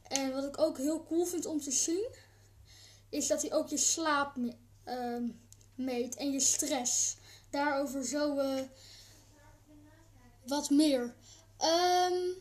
En 0.08 0.34
wat 0.34 0.44
ik 0.44 0.60
ook 0.60 0.78
heel 0.78 1.04
cool 1.04 1.26
vind 1.26 1.46
om 1.46 1.62
te 1.62 1.72
zien, 1.72 2.08
is 3.10 3.28
dat 3.28 3.42
hij 3.42 3.54
ook 3.54 3.70
je 3.70 3.78
slaap 3.78 4.38
uh, 4.38 5.24
meet 5.76 6.16
en 6.16 6.32
je 6.32 6.40
stress. 6.40 7.18
Daarover 7.50 8.06
zo 8.06 8.40
uh, 8.40 8.62
wat 10.46 10.70
meer. 10.70 11.16
En 11.58 12.36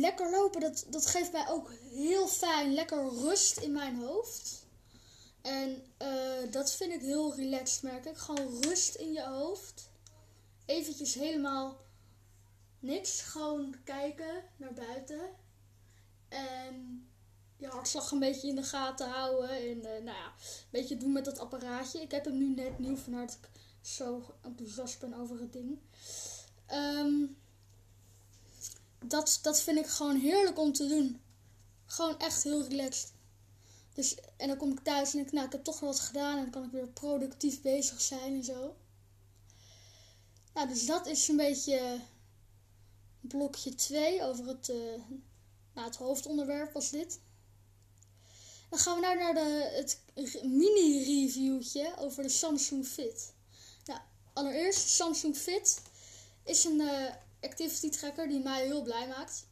lekker 0.00 0.30
lopen, 0.30 0.60
dat, 0.60 0.84
dat 0.88 1.06
geeft 1.06 1.32
mij 1.32 1.48
ook 1.48 1.72
heel 1.92 2.28
fijn, 2.28 2.74
lekker 2.74 3.08
rust 3.08 3.56
in 3.56 3.72
mijn 3.72 3.96
hoofd. 3.96 4.64
En 5.42 5.82
uh, 6.02 6.52
dat 6.52 6.72
vind 6.72 6.92
ik 6.92 7.00
heel 7.00 7.34
relaxed, 7.34 7.82
merk 7.82 8.04
ik. 8.04 8.16
Gewoon 8.16 8.62
rust 8.62 8.94
in 8.94 9.12
je 9.12 9.22
hoofd. 9.22 9.88
Eventjes 10.66 11.14
helemaal 11.14 11.76
niks. 12.80 13.20
Gewoon 13.20 13.76
kijken 13.84 14.44
naar 14.56 14.74
buiten. 14.74 15.30
En 16.28 17.08
je 17.56 17.66
hartslag 17.66 18.10
een 18.10 18.18
beetje 18.18 18.48
in 18.48 18.56
de 18.56 18.62
gaten 18.62 19.08
houden. 19.08 19.50
En 19.50 19.76
uh, 19.76 19.82
nou 19.82 20.04
ja, 20.04 20.26
een 20.26 20.70
beetje 20.70 20.96
doen 20.96 21.12
met 21.12 21.24
dat 21.24 21.38
apparaatje. 21.38 22.00
Ik 22.00 22.10
heb 22.10 22.24
hem 22.24 22.38
nu 22.38 22.54
net 22.54 22.78
nieuw, 22.78 22.96
dat 23.06 23.38
ik 23.42 23.48
zo 23.80 24.34
enthousiast 24.40 25.00
ben 25.00 25.14
over 25.14 25.40
het 25.40 25.52
ding. 25.52 25.78
Um, 26.72 27.36
dat, 29.04 29.38
dat 29.42 29.60
vind 29.62 29.78
ik 29.78 29.86
gewoon 29.86 30.16
heerlijk 30.16 30.58
om 30.58 30.72
te 30.72 30.86
doen. 30.86 31.20
Gewoon 31.86 32.18
echt 32.18 32.42
heel 32.42 32.64
relaxed. 32.64 33.12
Dus, 33.94 34.16
en 34.36 34.48
dan 34.48 34.56
kom 34.56 34.72
ik 34.72 34.80
thuis 34.80 35.10
en 35.10 35.14
denk 35.14 35.26
ik, 35.26 35.32
nou, 35.32 35.46
ik 35.46 35.52
heb 35.52 35.64
toch 35.64 35.80
wat 35.80 36.00
gedaan. 36.00 36.36
En 36.36 36.42
dan 36.42 36.50
kan 36.50 36.64
ik 36.64 36.70
weer 36.70 36.88
productief 36.88 37.60
bezig 37.62 38.00
zijn 38.00 38.34
en 38.34 38.44
zo. 38.44 38.76
Nou, 40.54 40.68
dus 40.68 40.86
dat 40.86 41.06
is 41.06 41.28
een 41.28 41.36
beetje 41.36 42.00
blokje 43.20 43.74
2 43.74 44.22
over 44.22 44.46
het, 44.46 44.68
uh, 44.68 44.76
nou, 45.74 45.86
het 45.86 45.96
hoofdonderwerp 45.96 46.72
was 46.72 46.90
dit. 46.90 47.20
Dan 48.68 48.78
gaan 48.78 48.94
we 48.94 49.00
nou 49.00 49.18
naar 49.18 49.34
de, 49.34 49.70
het 49.74 50.00
mini-reviewtje 50.42 51.92
over 51.98 52.22
de 52.22 52.28
Samsung 52.28 52.86
Fit. 52.86 53.32
Nou, 53.84 54.00
allereerst, 54.32 54.88
Samsung 54.88 55.36
Fit 55.36 55.82
is 56.44 56.64
een 56.64 56.80
uh, 56.80 57.06
activity 57.40 57.88
tracker 57.88 58.28
die 58.28 58.40
mij 58.40 58.64
heel 58.64 58.82
blij 58.82 59.08
maakt. 59.08 59.46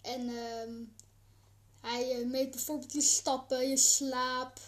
En 0.00 0.20
uh, 0.20 0.86
hij 1.80 2.20
uh, 2.20 2.26
meet 2.26 2.50
bijvoorbeeld 2.50 2.92
je 2.92 3.00
stappen, 3.00 3.68
je 3.68 3.76
slaap. 3.76 4.60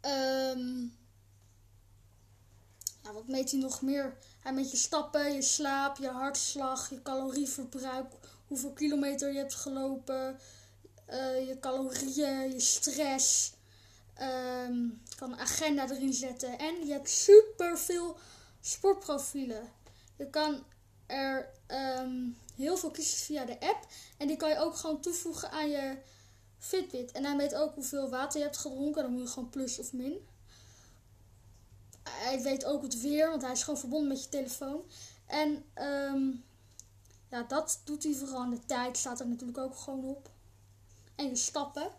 Um, 0.00 0.96
nou, 3.02 3.14
wat 3.14 3.28
meet 3.28 3.50
hij 3.50 3.60
nog 3.60 3.82
meer? 3.82 4.16
Hij 4.40 4.52
meet 4.52 4.70
je 4.70 4.76
stappen, 4.76 5.32
je 5.32 5.42
slaap, 5.42 5.96
je 5.96 6.08
hartslag, 6.08 6.90
je 6.90 7.02
calorieverbruik, 7.02 8.12
hoeveel 8.46 8.72
kilometer 8.72 9.32
je 9.32 9.38
hebt 9.38 9.54
gelopen, 9.54 10.38
uh, 11.10 11.48
je 11.48 11.58
calorieën, 11.60 12.52
je 12.52 12.60
stress. 12.60 13.52
Um, 14.20 15.00
je 15.08 15.16
kan 15.16 15.32
een 15.32 15.38
agenda 15.38 15.90
erin 15.90 16.12
zetten. 16.12 16.58
En 16.58 16.86
je 16.86 16.92
hebt 16.92 17.10
super 17.10 17.78
veel 17.78 18.16
sportprofielen. 18.60 19.72
Je 20.16 20.30
kan 20.30 20.64
er 21.06 21.48
um, 21.68 22.36
heel 22.56 22.76
veel 22.76 22.90
kiezen 22.90 23.18
via 23.18 23.44
de 23.44 23.60
app. 23.60 23.86
En 24.18 24.26
die 24.26 24.36
kan 24.36 24.48
je 24.48 24.58
ook 24.58 24.76
gewoon 24.76 25.00
toevoegen 25.00 25.50
aan 25.50 25.70
je 25.70 25.96
Fitbit. 26.58 27.12
En 27.12 27.24
hij 27.24 27.36
meet 27.36 27.54
ook 27.54 27.74
hoeveel 27.74 28.10
water 28.10 28.38
je 28.38 28.44
hebt 28.44 28.58
gedronken. 28.58 29.02
Dan 29.02 29.12
moet 29.12 29.22
je 29.22 29.28
gewoon 29.28 29.50
plus 29.50 29.78
of 29.78 29.92
min. 29.92 30.26
Hij 32.10 32.42
weet 32.42 32.64
ook 32.64 32.82
het 32.82 33.00
weer, 33.00 33.30
want 33.30 33.42
hij 33.42 33.52
is 33.52 33.62
gewoon 33.62 33.78
verbonden 33.78 34.08
met 34.08 34.22
je 34.22 34.28
telefoon. 34.28 34.82
En 35.26 35.64
um, 35.74 36.44
ja, 37.30 37.42
dat 37.42 37.80
doet 37.84 38.02
hij 38.02 38.14
vooral. 38.14 38.50
De 38.50 38.64
tijd 38.66 38.96
staat 38.96 39.20
er 39.20 39.28
natuurlijk 39.28 39.58
ook 39.58 39.76
gewoon 39.76 40.04
op. 40.04 40.30
En 41.14 41.28
je 41.28 41.36
stappen. 41.36 41.90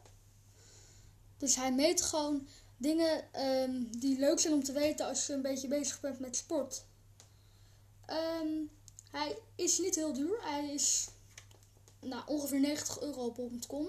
Dus 1.37 1.55
hij 1.55 1.73
meet 1.73 2.01
gewoon 2.01 2.47
dingen 2.77 3.41
um, 3.45 3.99
die 3.99 4.19
leuk 4.19 4.39
zijn 4.39 4.53
om 4.53 4.63
te 4.63 4.71
weten 4.71 5.07
als 5.07 5.27
je 5.27 5.33
een 5.33 5.41
beetje 5.41 5.67
bezig 5.67 5.99
bent 5.99 6.19
met 6.19 6.35
sport. 6.35 6.85
Um, 8.41 8.69
hij 9.11 9.37
is 9.55 9.79
niet 9.79 9.95
heel 9.95 10.13
duur. 10.13 10.37
Hij 10.41 10.73
is 10.73 11.07
nou, 11.99 12.23
ongeveer 12.25 12.59
90 12.59 13.01
euro 13.01 13.25
op 13.25 13.35
bol.com. 13.35 13.87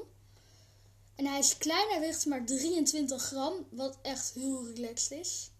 En 1.15 1.27
hij 1.27 1.39
is 1.39 1.59
klein, 1.59 1.89
hij 1.89 2.01
weegt 2.01 2.27
maar 2.27 2.45
23 2.45 3.23
gram, 3.23 3.67
wat 3.71 3.99
echt 4.03 4.33
heel 4.35 4.67
relaxed 4.67 5.19
is. 5.19 5.51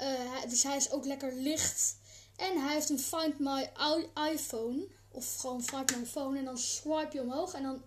Uh, 0.00 0.42
dus 0.48 0.62
hij 0.62 0.76
is 0.76 0.90
ook 0.90 1.04
lekker 1.04 1.32
licht. 1.32 1.96
En 2.36 2.62
hij 2.62 2.74
heeft 2.74 2.90
een 2.90 2.98
Find 2.98 3.38
My 3.38 3.70
iPhone. 4.32 4.86
Of 5.10 5.36
gewoon 5.36 5.62
Find 5.62 5.96
My 5.96 6.06
Phone. 6.06 6.38
En 6.38 6.44
dan 6.44 6.58
swipe 6.58 7.16
je 7.16 7.20
omhoog. 7.20 7.54
En 7.54 7.62
dan 7.62 7.82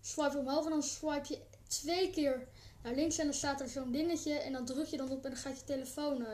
swipe 0.00 0.32
je 0.32 0.38
omhoog. 0.38 0.64
En 0.64 0.70
dan 0.70 0.82
swipe 0.82 1.32
je 1.32 1.40
twee 1.68 2.10
keer 2.10 2.48
naar 2.82 2.94
links. 2.94 3.18
En 3.18 3.24
dan 3.24 3.34
staat 3.34 3.60
er 3.60 3.68
zo'n 3.68 3.92
dingetje. 3.92 4.32
En 4.32 4.52
dan 4.52 4.64
druk 4.64 4.86
je 4.86 4.96
dan 4.96 5.10
op. 5.10 5.24
En 5.24 5.30
dan 5.30 5.40
gaat 5.40 5.58
je 5.58 5.64
telefoon 5.64 6.20
uh, 6.20 6.28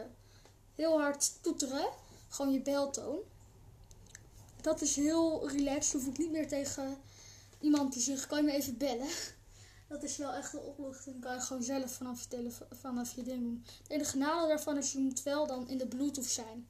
heel 0.75 1.01
hard 1.01 1.43
toeteren. 1.43 1.89
Gewoon 2.29 2.53
je 2.53 2.61
beltoon. 2.61 3.19
Dat 4.61 4.81
is 4.81 4.97
heel 4.97 5.51
relaxed. 5.51 5.93
Hoef 5.93 6.07
ik 6.07 6.19
niet 6.19 6.31
meer 6.31 6.49
tegen 6.49 6.99
iemand 7.61 7.93
te 7.93 8.01
zeggen. 8.01 8.29
Kan 8.29 8.39
je 8.39 8.45
me 8.45 8.53
even 8.53 8.77
bellen? 8.77 9.09
Dat 9.91 10.03
is 10.03 10.17
wel 10.17 10.33
echt 10.33 10.53
een 10.53 10.61
opluchting. 10.61 11.21
kan 11.21 11.35
je 11.35 11.41
gewoon 11.41 11.63
zelf 11.63 11.93
vanaf 11.93 12.27
je, 12.29 12.51
vanaf 12.71 13.15
je 13.15 13.23
ding 13.23 13.43
doen. 13.43 13.65
Het 13.83 13.91
enige 13.91 14.17
nadeel 14.17 14.49
daarvan 14.49 14.77
is, 14.77 14.93
je 14.93 14.99
moet 14.99 15.23
wel 15.23 15.47
dan 15.47 15.69
in 15.69 15.79
de 15.79 15.87
Bluetooth 15.87 16.25
zijn. 16.25 16.69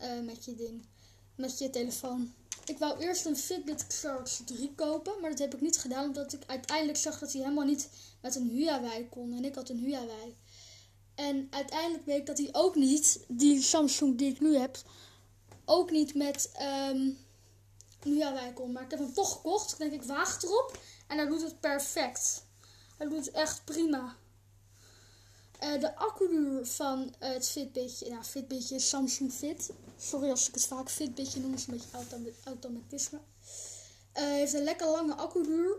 Uh, 0.00 0.20
met 0.20 0.44
je 0.44 0.54
ding. 0.54 0.86
Met 1.34 1.58
je 1.58 1.70
telefoon. 1.70 2.32
Ik 2.64 2.78
wou 2.78 2.98
eerst 3.00 3.26
een 3.26 3.36
Fitbit 3.36 3.84
Charge 3.88 4.44
3 4.44 4.74
kopen. 4.74 5.20
Maar 5.20 5.30
dat 5.30 5.38
heb 5.38 5.54
ik 5.54 5.60
niet 5.60 5.78
gedaan. 5.78 6.04
Omdat 6.04 6.32
ik 6.32 6.42
uiteindelijk 6.46 6.98
zag 6.98 7.18
dat 7.18 7.32
hij 7.32 7.40
helemaal 7.42 7.64
niet 7.64 7.88
met 8.20 8.34
een 8.34 8.48
Huawei 8.48 9.08
kon. 9.08 9.32
En 9.32 9.44
ik 9.44 9.54
had 9.54 9.68
een 9.68 9.84
Huawei. 9.84 10.36
En 11.14 11.46
uiteindelijk 11.50 12.04
bleek 12.04 12.26
dat 12.26 12.38
hij 12.38 12.48
ook 12.52 12.74
niet, 12.74 13.24
die 13.28 13.62
Samsung 13.62 14.18
die 14.18 14.30
ik 14.30 14.40
nu 14.40 14.56
heb, 14.56 14.82
ook 15.64 15.90
niet 15.90 16.14
met 16.14 16.52
um, 16.90 17.18
Huawei 18.02 18.52
kon. 18.52 18.72
Maar 18.72 18.82
ik 18.82 18.90
heb 18.90 19.00
hem 19.00 19.12
toch 19.12 19.32
gekocht. 19.32 19.72
Ik 19.72 19.78
denk, 19.78 19.92
ik 19.92 20.02
waag 20.02 20.42
erop. 20.42 20.78
En 21.10 21.16
hij 21.16 21.26
doet 21.26 21.42
het 21.42 21.60
perfect. 21.60 22.44
Hij 22.96 23.08
doet 23.08 23.24
het 23.24 23.34
echt 23.34 23.64
prima. 23.64 24.16
Uh, 25.62 25.80
de 25.80 25.96
accuduur 25.96 26.66
van 26.66 27.14
uh, 27.22 27.28
het 27.32 27.48
Fitbitje, 27.48 28.10
nou 28.10 28.24
Fitbitje 28.24 28.78
Samsung 28.78 29.32
Fit. 29.32 29.70
Sorry 29.98 30.30
als 30.30 30.48
ik 30.48 30.54
het 30.54 30.66
vaak 30.66 30.90
Fitbitje 30.90 31.40
noem, 31.40 31.54
is 31.54 31.66
een 31.66 31.74
beetje 31.74 32.26
automatisme. 32.44 33.18
Uh, 33.18 34.22
heeft 34.22 34.52
een 34.52 34.62
lekker 34.62 34.86
lange 34.86 35.14
accuduur. 35.14 35.76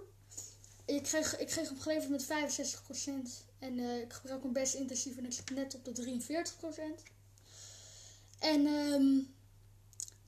Ik 0.86 1.04
kreeg, 1.04 1.38
ik 1.38 1.48
kreeg 1.48 1.70
hem 1.70 1.80
geleverd 1.80 2.10
met 2.10 2.26
65%. 2.26 2.28
En 3.60 3.80
ik 3.80 4.14
gebruik 4.14 4.44
hem 4.44 4.54
best 4.54 4.74
intensief 4.74 5.18
en 5.18 5.26
ik 5.26 5.34
zit 5.34 5.50
net 5.50 5.76
op 5.76 5.86
de 5.86 6.22
43%. 7.00 7.12
En 8.40 8.66
um, 8.66 9.36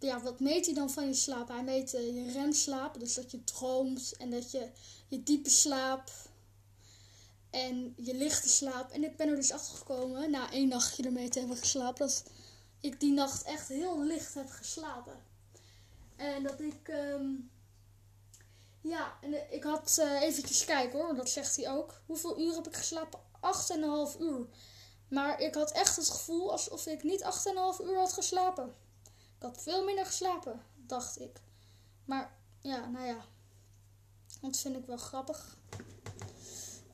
ja, 0.07 0.21
wat 0.21 0.39
meet 0.39 0.65
hij 0.65 0.75
dan 0.75 0.89
van 0.89 1.07
je 1.07 1.13
slaap? 1.13 1.47
Hij 1.47 1.63
meet 1.63 1.93
uh, 1.93 2.15
je 2.15 2.31
remslaap, 2.31 2.99
dus 2.99 3.13
dat 3.13 3.31
je 3.31 3.43
droomt 3.43 4.13
en 4.17 4.29
dat 4.29 4.51
je 4.51 4.69
je 5.07 5.23
diepe 5.23 5.49
slaap 5.49 6.09
en 7.49 7.93
je 7.97 8.15
lichte 8.15 8.49
slaap. 8.49 8.91
En 8.91 9.03
ik 9.03 9.17
ben 9.17 9.29
er 9.29 9.35
dus 9.35 9.51
achter 9.51 9.77
gekomen, 9.77 10.31
na 10.31 10.51
één 10.51 10.67
nachtje 10.67 11.03
ermee 11.03 11.29
te 11.29 11.39
hebben 11.39 11.57
geslapen, 11.57 12.07
dat 12.07 12.23
ik 12.79 12.99
die 12.99 13.11
nacht 13.11 13.43
echt 13.43 13.67
heel 13.67 14.03
licht 14.03 14.33
heb 14.33 14.49
geslapen. 14.49 15.23
En 16.15 16.43
dat 16.43 16.59
ik, 16.59 16.87
um, 16.87 17.49
ja, 18.81 19.17
en 19.21 19.53
ik 19.53 19.63
had 19.63 19.97
uh, 19.99 20.21
eventjes 20.21 20.65
kijken 20.65 20.99
hoor, 20.99 21.15
dat 21.15 21.29
zegt 21.29 21.55
hij 21.55 21.69
ook. 21.69 22.01
Hoeveel 22.05 22.39
uur 22.39 22.53
heb 22.53 22.67
ik 22.67 22.75
geslapen? 22.75 23.19
8,5 24.15 24.19
uur. 24.19 24.47
Maar 25.07 25.41
ik 25.41 25.55
had 25.55 25.71
echt 25.71 25.95
het 25.95 26.09
gevoel 26.09 26.51
alsof 26.51 26.85
ik 26.85 27.03
niet 27.03 27.23
8,5 27.23 27.85
uur 27.85 27.97
had 27.97 28.13
geslapen. 28.13 28.75
Ik 29.43 29.49
had 29.49 29.63
veel 29.63 29.83
minder 29.83 30.05
geslapen, 30.05 30.61
dacht 30.75 31.19
ik. 31.19 31.41
Maar 32.05 32.33
ja, 32.61 32.89
nou 32.89 33.05
ja. 33.05 33.25
Dat 34.41 34.57
vind 34.57 34.75
ik 34.75 34.85
wel 34.85 34.97
grappig. 34.97 35.57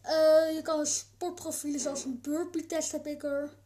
Eh, 0.01 0.53
je 0.55 0.59
kan 0.63 0.85
sportprofielen 0.85 1.79
zoals 1.79 2.03
een 2.03 2.21
burpee 2.21 2.65
test 2.65 2.91
heb 2.91 3.07
ik 3.07 3.23
er. 3.23 3.57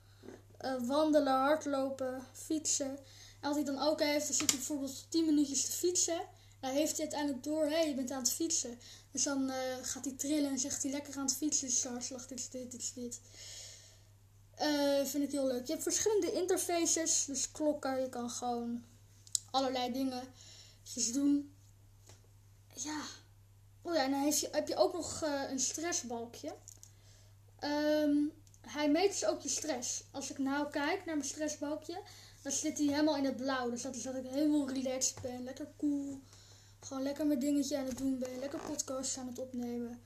Eh, 0.57 0.75
wandelen, 0.81 1.33
hardlopen, 1.33 2.23
fietsen. 2.33 2.97
En 3.39 3.47
als 3.47 3.55
hij 3.55 3.65
dan 3.65 3.79
ook 3.79 3.99
heeft, 3.99 4.27
dan 4.27 4.35
zit 4.35 4.49
hij 4.49 4.57
bijvoorbeeld 4.57 5.05
10 5.09 5.25
minuutjes 5.25 5.65
te 5.65 5.71
fietsen. 5.71 6.21
Dan 6.59 6.71
heeft 6.71 6.91
hij 6.91 7.01
uiteindelijk 7.01 7.43
door, 7.43 7.63
hé, 7.63 7.69
hey, 7.69 7.87
je 7.87 7.95
bent 7.95 8.11
aan 8.11 8.19
het 8.21 8.31
fietsen. 8.31 8.79
Dus 9.11 9.23
dan 9.23 9.49
uh, 9.49 9.55
gaat 9.81 10.05
hij 10.05 10.13
trillen 10.13 10.51
en 10.51 10.59
zegt 10.59 10.83
hij 10.83 10.91
lekker 10.91 11.17
aan 11.17 11.25
het 11.25 11.35
fietsen. 11.35 11.67
Dus 11.67 11.83
hartslag, 11.83 12.27
dit 12.27 12.51
dit, 12.51 12.71
dit 12.71 12.81
is 12.81 12.93
dit. 12.93 13.19
Uh, 14.62 15.05
vind 15.05 15.24
ik 15.24 15.31
heel 15.31 15.48
leuk. 15.48 15.65
Je 15.65 15.72
hebt 15.72 15.83
verschillende 15.83 16.31
interfaces, 16.31 17.25
dus 17.25 17.51
klokken. 17.51 18.01
Je 18.01 18.10
kan 18.10 18.29
gewoon 18.29 18.83
allerlei 19.51 19.93
dingen 19.93 20.24
doen. 21.13 21.55
Ja. 22.74 23.01
Oh 23.81 23.93
ja, 23.93 24.03
en 24.03 24.12
dan 24.12 24.33
heb 24.51 24.67
je 24.67 24.75
ook 24.75 24.93
nog 24.93 25.24
uh, 25.24 25.50
een 25.50 25.60
stressbalkje. 25.60 26.55
Um, 27.63 28.31
hij 28.62 28.89
meet 28.89 29.12
dus 29.12 29.25
ook 29.25 29.41
je 29.41 29.50
stress. 29.50 30.03
Als 30.12 30.31
ik 30.31 30.38
nou 30.38 30.69
kijk 30.69 31.05
naar 31.05 31.17
mijn 31.17 31.29
stressbalkje, 31.29 32.01
dan 32.41 32.51
zit 32.51 32.77
hij 32.77 32.88
helemaal 32.88 33.17
in 33.17 33.25
het 33.25 33.36
blauw. 33.36 33.69
Dus 33.69 33.81
dat 33.81 33.95
is 33.95 34.03
dat 34.03 34.15
ik 34.15 34.25
helemaal 34.29 34.69
relaxed 34.69 35.22
ben, 35.22 35.43
lekker 35.43 35.67
cool. 35.77 36.19
Gewoon 36.79 37.03
lekker 37.03 37.27
mijn 37.27 37.39
dingetje 37.39 37.77
aan 37.77 37.86
het 37.86 37.98
doen 37.98 38.19
ben, 38.19 38.39
lekker 38.39 38.60
podcast 38.60 39.17
aan 39.17 39.27
het 39.27 39.39
opnemen. 39.39 40.01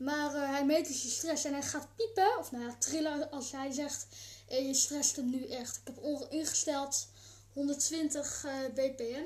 Maar 0.00 0.34
uh, 0.34 0.50
hij 0.50 0.64
meet 0.64 0.86
dus 0.86 1.02
je 1.02 1.08
stress 1.08 1.44
en 1.44 1.52
hij 1.52 1.62
gaat 1.62 1.88
piepen, 1.96 2.38
of 2.38 2.50
nou 2.50 2.64
ja, 2.64 2.74
trillen 2.78 3.30
als 3.30 3.52
hij 3.52 3.72
zegt, 3.72 4.06
eh, 4.48 4.66
je 4.66 4.74
stresst 4.74 5.16
hem 5.16 5.30
nu 5.30 5.46
echt. 5.46 5.80
Ik 5.84 5.94
heb 5.94 6.26
ingesteld 6.30 7.08
120 7.52 8.44
uh, 8.44 8.52
bpm. 8.74 9.24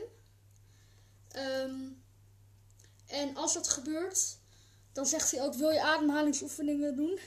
En 3.07 3.37
als 3.37 3.54
dat 3.54 3.69
gebeurt, 3.69 4.37
dan 4.93 5.07
zegt 5.07 5.31
hij 5.31 5.43
ook, 5.43 5.54
wil 5.54 5.71
je 5.71 5.83
ademhalingsoefeningen 5.83 6.97
doen? 6.97 7.19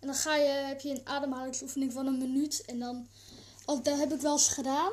En 0.00 0.06
dan 0.06 0.16
ga 0.16 0.36
je, 0.36 0.48
heb 0.48 0.80
je 0.80 0.90
een 0.90 1.06
ademhalingsoefening 1.08 1.92
van 1.92 2.06
een 2.06 2.18
minuut. 2.18 2.64
En 2.64 2.78
dan, 2.78 3.08
oh, 3.64 3.84
dat 3.84 3.98
heb 3.98 4.12
ik 4.12 4.20
wel 4.20 4.32
eens 4.32 4.48
gedaan. 4.48 4.92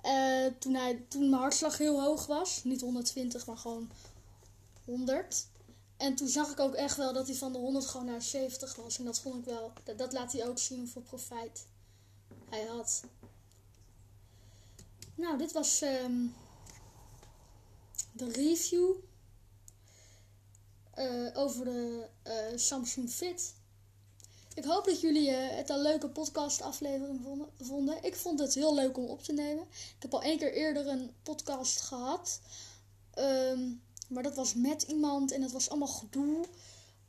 Hij, 0.00 1.04
toen 1.08 1.28
mijn 1.30 1.42
hartslag 1.42 1.78
heel 1.78 2.02
hoog 2.02 2.26
was. 2.26 2.64
Niet 2.64 2.80
120, 2.80 3.46
maar 3.46 3.56
gewoon 3.56 3.90
100. 4.84 5.46
En 6.02 6.14
toen 6.14 6.28
zag 6.28 6.50
ik 6.50 6.60
ook 6.60 6.74
echt 6.74 6.96
wel 6.96 7.12
dat 7.12 7.26
hij 7.26 7.36
van 7.36 7.52
de 7.52 7.58
100 7.58 7.86
gewoon 7.86 8.06
naar 8.06 8.22
70 8.22 8.76
was. 8.76 8.98
En 8.98 9.04
dat 9.04 9.20
vond 9.20 9.34
ik 9.34 9.44
wel, 9.44 9.72
dat, 9.96 10.12
laat 10.12 10.32
hij 10.32 10.46
ook 10.46 10.58
zien 10.58 10.78
hoeveel 10.78 11.02
profijt 11.02 11.66
hij 12.48 12.64
had. 12.64 13.02
Nou, 15.14 15.38
dit 15.38 15.52
was 15.52 15.82
um, 15.82 16.34
de 18.12 18.30
review 18.32 18.94
uh, 20.98 21.30
over 21.34 21.64
de 21.64 22.06
uh, 22.26 22.58
Samsung 22.58 23.10
Fit. 23.10 23.54
Ik 24.54 24.64
hoop 24.64 24.84
dat 24.84 25.00
jullie 25.00 25.30
uh, 25.30 25.48
het 25.50 25.68
een 25.68 25.82
leuke 25.82 26.08
podcast-aflevering 26.08 27.20
vonden. 27.60 28.02
Ik 28.04 28.16
vond 28.16 28.38
het 28.38 28.54
heel 28.54 28.74
leuk 28.74 28.96
om 28.96 29.04
op 29.04 29.22
te 29.22 29.32
nemen. 29.32 29.64
Ik 29.70 30.02
heb 30.02 30.14
al 30.14 30.22
één 30.22 30.38
keer 30.38 30.52
eerder 30.52 30.86
een 30.86 31.14
podcast 31.22 31.80
gehad. 31.80 32.40
Um, 33.18 33.82
maar 34.08 34.22
dat 34.22 34.36
was 34.36 34.54
met 34.54 34.82
iemand 34.82 35.32
en 35.32 35.42
het 35.42 35.52
was 35.52 35.70
allemaal 35.70 35.88
gedoe. 35.88 36.44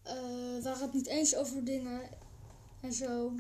Uh, 0.08 0.14
we 0.54 0.60
waren 0.64 0.82
het 0.82 0.94
niet 0.94 1.08
eens 1.08 1.36
over 1.36 1.64
dingen 1.64 2.02
en 2.82 2.94
zo. 2.94 3.34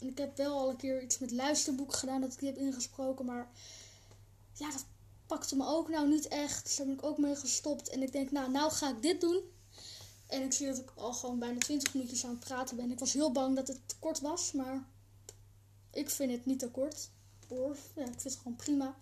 Ik 0.00 0.18
heb 0.18 0.36
wel 0.36 0.58
al 0.58 0.70
een 0.70 0.76
keer 0.76 1.02
iets 1.02 1.18
met 1.18 1.30
luisterboek 1.30 1.94
gedaan 1.94 2.20
dat 2.20 2.32
ik 2.32 2.38
die 2.38 2.48
heb 2.48 2.58
ingesproken. 2.58 3.24
Maar 3.24 3.50
ja, 4.52 4.70
dat 4.70 4.84
pakte 5.26 5.56
me 5.56 5.66
ook 5.66 5.88
nou 5.88 6.08
niet 6.08 6.28
echt. 6.28 6.64
Dus 6.64 6.76
daar 6.76 6.86
ben 6.86 6.94
ik 6.94 7.04
ook 7.04 7.18
mee 7.18 7.36
gestopt. 7.36 7.88
En 7.88 8.02
ik 8.02 8.12
denk, 8.12 8.30
nou, 8.30 8.50
nou 8.50 8.70
ga 8.72 8.90
ik 8.90 9.02
dit 9.02 9.20
doen. 9.20 9.42
En 10.26 10.42
ik 10.42 10.52
zie 10.52 10.66
dat 10.66 10.78
ik 10.78 10.92
al 10.94 11.12
gewoon 11.12 11.38
bijna 11.38 11.58
20 11.58 11.94
minuutjes 11.94 12.24
aan 12.24 12.30
het 12.30 12.40
praten 12.40 12.76
ben. 12.76 12.90
Ik 12.90 12.98
was 12.98 13.12
heel 13.12 13.32
bang 13.32 13.56
dat 13.56 13.68
het 13.68 13.78
te 13.86 13.98
kort 13.98 14.20
was, 14.20 14.52
maar 14.52 14.86
ik 15.90 16.10
vind 16.10 16.32
het 16.32 16.46
niet 16.46 16.58
te 16.58 16.70
kort. 16.70 17.10
Hoor. 17.48 17.76
Ja, 17.94 18.02
ik 18.02 18.20
vind 18.20 18.22
het 18.22 18.36
gewoon 18.36 18.56
prima. 18.56 18.96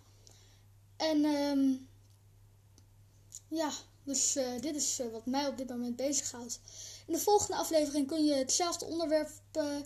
En 0.96 1.24
um, 1.24 1.88
ja, 3.48 3.70
dus 4.06 4.36
uh, 4.36 4.60
dit 4.60 4.76
is 4.76 5.00
uh, 5.00 5.12
wat 5.12 5.26
mij 5.26 5.46
op 5.46 5.56
dit 5.56 5.68
moment 5.68 5.96
bezighoudt. 5.96 6.60
In 7.06 7.12
de 7.12 7.18
volgende 7.18 7.56
aflevering 7.56 8.06
kun 8.06 8.24
je 8.24 8.34
hetzelfde 8.34 8.84
onderwerp 8.84 9.30
uh, 9.56 9.76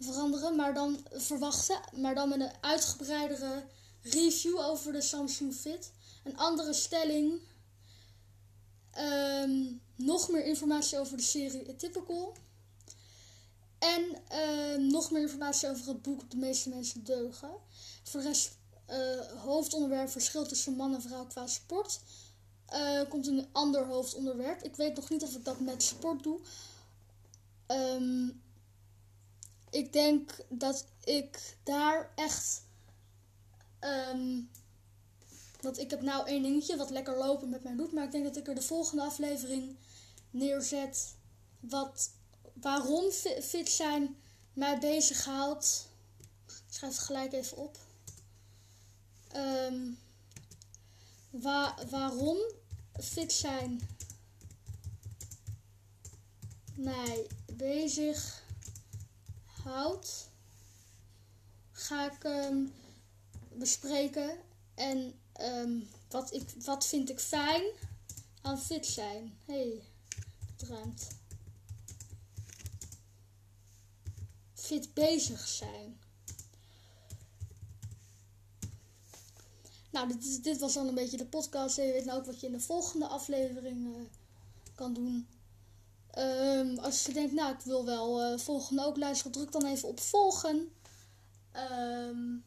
veranderen, 0.00 0.56
maar 0.56 0.74
dan 0.74 1.06
verwachten. 1.10 1.80
Maar 1.96 2.14
dan 2.14 2.28
met 2.28 2.40
een 2.40 2.52
uitgebreidere 2.60 3.64
review 4.02 4.58
over 4.58 4.92
de 4.92 5.00
Samsung 5.00 5.54
Fit. 5.54 5.92
Een 6.24 6.36
andere 6.36 6.72
stelling. 6.72 7.40
Um, 8.98 9.80
nog 9.96 10.30
meer 10.30 10.44
informatie 10.44 10.98
over 10.98 11.16
de 11.16 11.22
serie 11.22 11.76
Typical. 11.76 12.36
En 13.78 14.16
uh, 14.32 14.90
nog 14.90 15.10
meer 15.10 15.22
informatie 15.22 15.68
over 15.68 15.88
het 15.88 16.02
boek 16.02 16.30
De 16.30 16.36
meeste 16.36 16.68
mensen 16.68 17.04
deugen. 17.04 17.50
Voor 18.02 18.20
de 18.20 18.26
rest, 18.26 18.56
hoofdonderwerp 19.36 20.10
verschil 20.10 20.46
tussen 20.46 20.76
man 20.76 20.94
en 20.94 21.02
vrouw 21.02 21.26
qua 21.26 21.46
sport. 21.46 22.00
Uh, 22.72 23.08
komt 23.08 23.26
een 23.26 23.48
ander 23.52 23.86
hoofdonderwerp. 23.86 24.62
Ik 24.62 24.76
weet 24.76 24.96
nog 24.96 25.10
niet 25.10 25.22
of 25.22 25.34
ik 25.34 25.44
dat 25.44 25.60
met 25.60 25.82
sport 25.82 26.22
doe. 26.22 26.40
Um, 27.66 28.42
ik 29.70 29.92
denk 29.92 30.36
dat 30.48 30.86
ik 31.04 31.56
daar 31.62 32.12
echt 32.14 32.62
want 35.60 35.78
ik 35.78 35.90
heb 35.90 36.02
nou 36.02 36.26
één 36.26 36.42
dingetje 36.42 36.76
wat 36.76 36.90
lekker 36.90 37.16
lopen 37.16 37.48
met 37.48 37.62
mijn 37.62 37.76
doet. 37.76 37.92
Maar 37.92 38.04
ik 38.04 38.12
denk 38.12 38.24
dat 38.24 38.36
ik 38.36 38.48
er 38.48 38.54
de 38.54 38.62
volgende 38.62 39.02
aflevering 39.02 39.76
neerzet. 40.30 41.14
Wat, 41.60 42.10
waarom 42.52 43.10
fit 43.42 43.68
zijn 43.68 44.16
mij 44.52 44.78
bezighoudt. 44.78 45.88
Ik 46.46 46.54
schrijf 46.68 46.92
het 46.92 47.02
gelijk 47.02 47.32
even 47.32 47.56
op. 47.56 47.78
Um, 49.36 49.98
wa 51.30 51.74
waarom 51.90 52.38
fit 52.92 53.32
zijn 53.32 53.80
mij 56.78 57.26
bezig 57.52 58.42
houdt, 59.44 60.30
ga 61.72 62.12
ik 62.12 62.24
um, 62.24 62.74
bespreken. 63.52 64.38
En 64.74 65.20
um, 65.40 65.88
wat, 66.08 66.32
ik, 66.34 66.50
wat 66.64 66.86
vind 66.86 67.10
ik 67.10 67.20
fijn 67.20 67.62
aan 68.42 68.58
fit 68.58 68.86
zijn? 68.86 69.38
hey, 69.44 69.82
het 70.56 70.68
ruimt. 70.68 71.08
Fit 74.54 74.94
bezig 74.94 75.48
zijn. 75.48 76.00
Nou, 79.90 80.08
dit, 80.08 80.44
dit 80.44 80.58
was 80.58 80.74
dan 80.74 80.88
een 80.88 80.94
beetje 80.94 81.16
de 81.16 81.26
podcast. 81.26 81.76
Je 81.76 81.82
weet 81.82 82.04
nou 82.04 82.18
ook 82.18 82.26
wat 82.26 82.40
je 82.40 82.46
in 82.46 82.52
de 82.52 82.60
volgende 82.60 83.06
aflevering 83.06 83.86
uh, 83.86 84.02
kan 84.74 84.94
doen. 84.94 85.28
Um, 86.18 86.78
als 86.78 87.04
je 87.04 87.12
denkt, 87.12 87.32
nou, 87.32 87.54
ik 87.54 87.60
wil 87.60 87.84
wel 87.84 88.32
uh, 88.32 88.38
volgende 88.38 88.84
ook 88.84 88.96
luisteren, 88.96 89.32
druk 89.32 89.52
dan 89.52 89.66
even 89.66 89.88
op 89.88 90.00
volgen. 90.00 90.72
Um, 92.10 92.44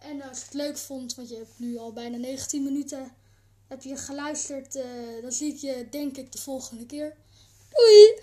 en 0.00 0.22
als 0.22 0.38
je 0.38 0.44
het 0.44 0.54
leuk 0.54 0.76
vond, 0.78 1.14
want 1.14 1.28
je 1.28 1.36
hebt 1.36 1.58
nu 1.58 1.76
al 1.76 1.92
bijna 1.92 2.16
19 2.16 2.62
minuten 2.62 3.12
heb 3.66 3.82
je 3.82 3.96
geluisterd, 3.96 4.76
uh, 4.76 4.84
dan 5.22 5.32
zie 5.32 5.52
ik 5.52 5.60
je 5.60 5.86
denk 5.90 6.16
ik 6.16 6.32
de 6.32 6.38
volgende 6.38 6.86
keer. 6.86 7.16
Doei! 7.70 8.20